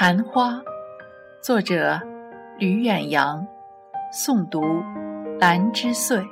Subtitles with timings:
[0.00, 0.58] 昙花，
[1.42, 2.00] 作者
[2.58, 3.46] 吕远扬，
[4.10, 4.62] 诵读
[5.38, 6.26] 兰之岁。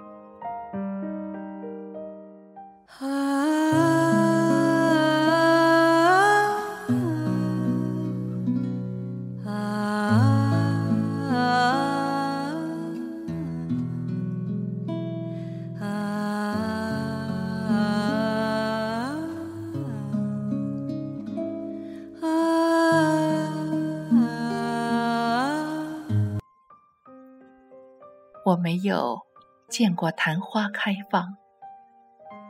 [28.49, 29.21] 我没有
[29.69, 31.37] 见过昙花开放，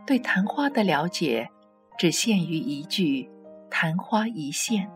[0.07, 1.49] 对昙花的了解
[1.99, 3.29] 只限于一句
[3.69, 4.89] “昙花一现”，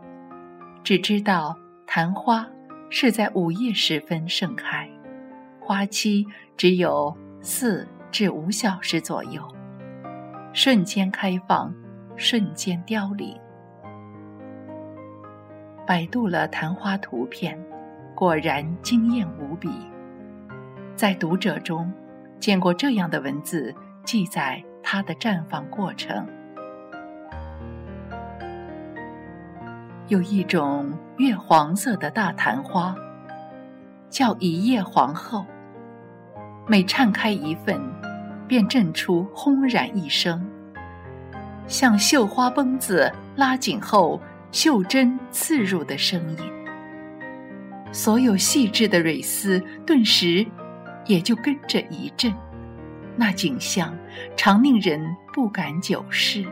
[0.85, 2.49] 只知道昙花
[2.89, 4.89] 是在午夜时分盛开，
[5.61, 6.25] 花期
[6.57, 9.43] 只有四至五小时左右，
[10.53, 11.75] 瞬间开放，
[12.15, 13.37] 瞬间凋零。
[15.85, 17.61] 百度了昙花图片，
[18.15, 19.69] 果然惊艳无比。
[20.95, 21.91] 在读者中，
[22.39, 26.27] 见过这样的文字记载它的绽放过程。
[30.09, 32.95] 有一种月黄色的大昙花，
[34.11, 35.47] 叫一叶皇后。
[36.69, 37.81] 每绽开一份，
[38.47, 40.47] 便震出轰然一声，
[41.67, 44.21] 像绣花绷子拉紧后
[44.53, 46.39] 绣针刺入的声音。
[47.91, 50.47] 所有细致的蕊丝顿时。
[51.07, 52.33] 也就跟着一震，
[53.17, 53.97] 那景象
[54.37, 55.01] 常令人
[55.33, 56.45] 不敢久视。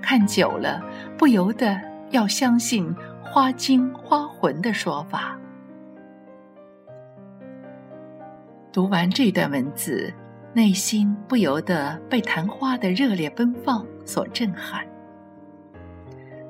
[0.00, 0.82] 看久了，
[1.16, 1.80] 不由得
[2.10, 5.38] 要相信“花精花魂”的说法。
[8.72, 10.12] 读完这段文字，
[10.52, 14.86] 内心不由得被昙花的热烈奔放所震撼。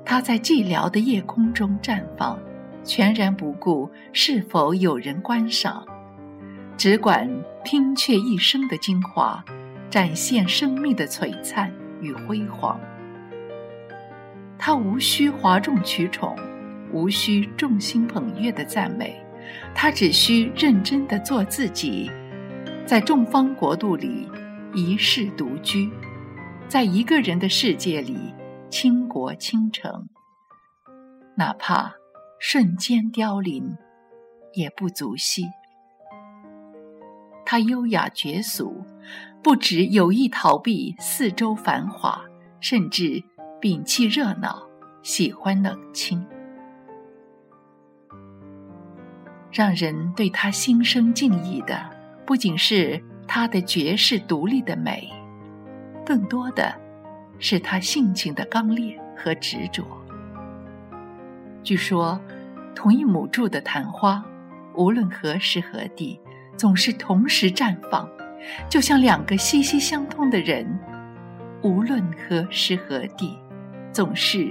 [0.04, 2.38] 它在寂寥的夜空中绽放，
[2.84, 5.86] 全然不顾是否有人观赏。
[6.78, 7.28] 只管
[7.64, 9.44] 拼却一生的精华，
[9.90, 12.80] 展现生命的璀璨与辉煌。
[14.56, 16.36] 他无需哗众取宠，
[16.92, 19.20] 无需众星捧月的赞美，
[19.74, 22.08] 他只需认真的做自己，
[22.86, 24.28] 在众方国度里
[24.72, 25.90] 一世独居，
[26.68, 28.32] 在一个人的世界里
[28.70, 30.08] 倾国倾城，
[31.36, 31.92] 哪怕
[32.38, 33.76] 瞬间凋零，
[34.52, 35.42] 也不足惜。
[37.50, 38.84] 他优雅绝俗，
[39.42, 42.22] 不止有意逃避四周繁华，
[42.60, 43.24] 甚至
[43.58, 44.68] 摒弃热闹，
[45.02, 46.22] 喜欢冷清。
[49.50, 51.88] 让人对他心生敬意的，
[52.26, 55.10] 不仅是他的绝世独立的美，
[56.04, 56.78] 更多的
[57.38, 59.82] 是他性情的刚烈和执着。
[61.64, 62.20] 据说，
[62.74, 64.22] 同一母株的昙花，
[64.74, 66.20] 无论何时何地。
[66.58, 68.10] 总是同时绽放，
[68.68, 70.66] 就像两个息息相通的人，
[71.62, 73.38] 无论何时何地，
[73.92, 74.50] 总是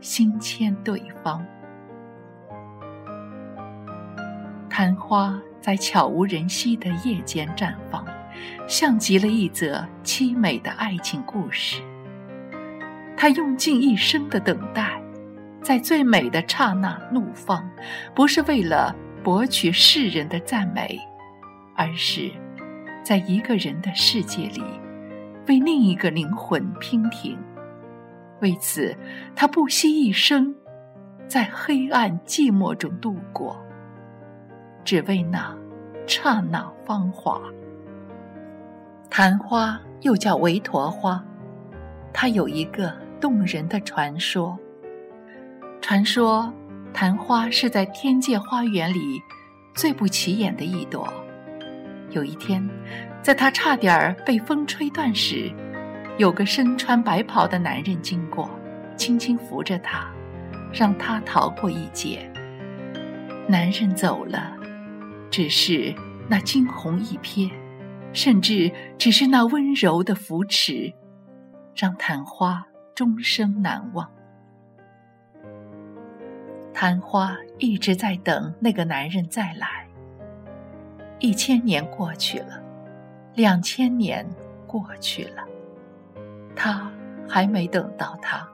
[0.00, 1.46] 心牵对方。
[4.68, 8.04] 昙花在悄无人息的夜间绽放，
[8.66, 11.80] 像极了一则凄美的爱情故事。
[13.16, 15.00] 他用尽一生的等待，
[15.62, 17.64] 在最美的刹那怒放，
[18.16, 18.92] 不是为了
[19.22, 21.00] 博取世人的赞美。
[21.76, 22.30] 而是，
[23.04, 24.62] 在一个人的世界里，
[25.46, 27.38] 为另一个灵魂娉婷。
[28.40, 28.96] 为此，
[29.34, 30.54] 他不惜一生，
[31.28, 33.56] 在黑暗寂寞中度过，
[34.84, 35.56] 只为那
[36.06, 37.40] 刹那芳华。
[39.10, 41.24] 昙花又叫维陀花，
[42.12, 44.58] 它有一个动人的传说。
[45.80, 46.52] 传说，
[46.92, 49.20] 昙花是在天界花园里
[49.74, 51.06] 最不起眼的一朵。
[52.16, 52.66] 有一天，
[53.20, 55.52] 在他差点被风吹断时，
[56.16, 58.48] 有个身穿白袍的男人经过，
[58.96, 60.10] 轻轻扶着他，
[60.72, 62.26] 让他逃过一劫。
[63.46, 64.56] 男人走了，
[65.30, 65.94] 只是
[66.26, 67.52] 那惊鸿一瞥，
[68.14, 70.90] 甚至只是那温柔的扶持，
[71.74, 72.64] 让昙花
[72.94, 74.10] 终生难忘。
[76.72, 79.85] 昙花一直在等那个男人再来。
[81.18, 82.62] 一千年过去了，
[83.34, 84.28] 两千年
[84.66, 85.42] 过去了，
[86.54, 86.92] 他
[87.28, 88.46] 还没等到他。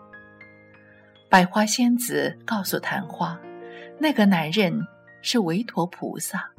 [1.28, 3.40] 百花仙子告诉昙花，
[3.98, 4.86] 那个男人
[5.22, 6.50] 是维陀菩萨。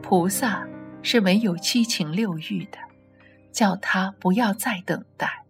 [0.00, 0.66] 菩萨
[1.02, 2.78] 是没有七情六欲的，
[3.52, 5.44] 叫他不要再等待。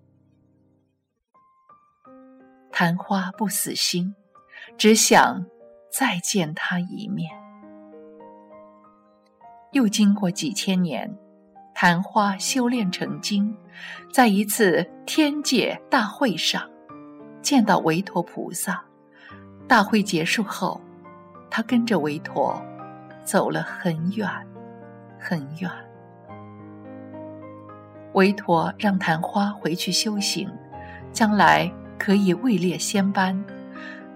[2.72, 4.14] 昙花不死心，
[4.76, 5.46] 只想
[5.92, 7.37] 再见他一面。
[9.78, 11.08] 又经过几千年，
[11.72, 13.56] 昙花修炼成精，
[14.12, 16.68] 在一次天界大会上
[17.40, 18.82] 见到韦陀菩萨。
[19.68, 20.80] 大会结束后，
[21.48, 22.60] 他跟着韦陀
[23.22, 24.28] 走了很远
[25.16, 25.70] 很远。
[28.14, 30.50] 韦陀让昙花回去修行，
[31.12, 33.44] 将来可以位列仙班。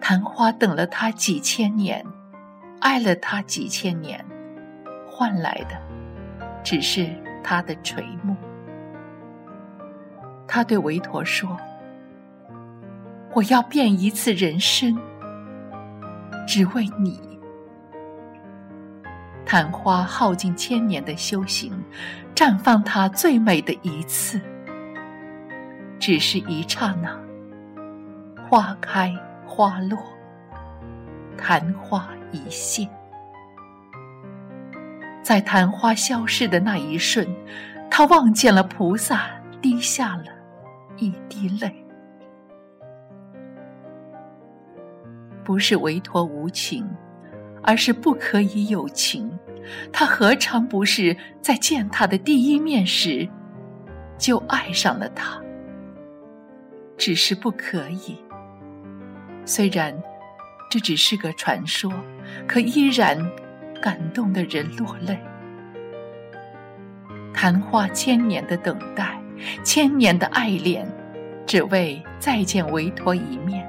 [0.01, 2.05] 昙花等了他几千年，
[2.81, 4.27] 爱了他几千年，
[5.15, 5.77] 换来的
[6.65, 7.07] 只是
[7.45, 8.35] 他的垂暮。
[10.49, 11.55] 他对韦陀说
[13.35, 14.99] ：“我要变一次人生，
[16.49, 17.21] 只为你。”
[19.45, 21.73] 昙花耗尽千年的修行，
[22.35, 24.41] 绽放它最美的一次，
[25.99, 27.15] 只是一刹那，
[28.49, 29.15] 花开。
[29.45, 29.99] 花落，
[31.37, 32.89] 昙花一现。
[35.23, 37.27] 在昙花消逝的那一瞬，
[37.91, 39.31] 他望见了菩萨，
[39.61, 40.25] 滴下了
[40.97, 41.73] 一滴泪。
[45.45, 46.89] 不是韦陀无情，
[47.63, 49.31] 而是不可以有情。
[49.93, 53.29] 他何尝不是在见他的第一面时
[54.19, 55.41] 就爱上了他？
[56.97, 58.17] 只是不可以。
[59.45, 59.97] 虽然
[60.69, 61.93] 这只是个传说，
[62.47, 63.19] 可依然
[63.83, 65.19] 感动的人落泪。
[67.35, 69.21] 昙花千年的等待，
[69.65, 70.87] 千年的爱恋，
[71.45, 73.69] 只为再见韦陀一面。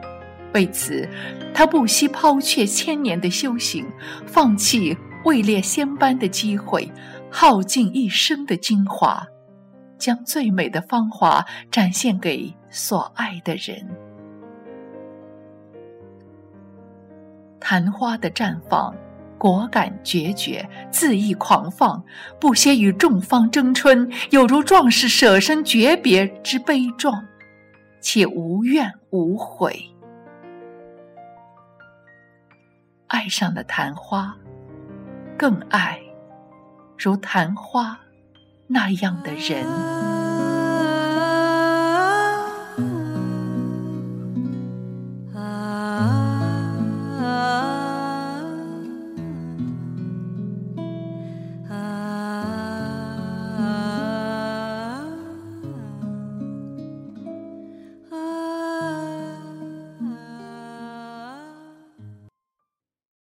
[0.53, 1.09] 为此，
[1.51, 3.83] 他不惜抛却千年的修行，
[4.27, 4.95] 放弃
[5.25, 6.87] 位列仙班的机会，
[7.31, 9.25] 耗尽一生的精华，
[9.97, 13.89] 将最美的芳华展现给所爱的人。
[17.59, 18.93] 昙花的绽放，
[19.43, 22.01] 果敢决绝，恣意狂放，
[22.39, 27.25] 不屑与众芳争春，有如壮士舍身诀别之悲壮，
[27.99, 29.77] 且无怨无悔。
[33.07, 34.33] 爱上了昙花，
[35.37, 35.99] 更爱
[36.97, 37.99] 如昙花
[38.67, 40.02] 那样的人。